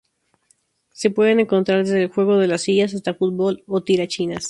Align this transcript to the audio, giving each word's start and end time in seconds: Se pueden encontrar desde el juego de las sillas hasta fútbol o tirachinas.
Se 0.93 1.11
pueden 1.11 1.39
encontrar 1.39 1.77
desde 1.83 2.01
el 2.01 2.09
juego 2.09 2.39
de 2.39 2.47
las 2.47 2.63
sillas 2.63 2.95
hasta 2.95 3.13
fútbol 3.13 3.63
o 3.67 3.81
tirachinas. 3.83 4.39